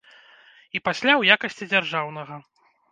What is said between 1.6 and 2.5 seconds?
дзяржаўнага.